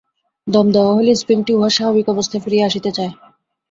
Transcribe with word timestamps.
দম 0.47 0.65
দেওয়া 0.71 0.91
হইলে 0.95 1.13
স্প্রিংটি 1.15 1.51
উহার 1.53 1.73
স্বাভাবিক 1.77 2.05
অবস্থায় 2.09 2.43
ফিরিয়া 2.43 2.67
আসিতে 2.69 2.89
চায়। 2.97 3.11